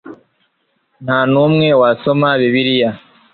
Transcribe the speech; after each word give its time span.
nta 1.03 1.19
n'umwe 1.31 1.67
wasoma 1.81 2.27
bibiliya 2.41 2.89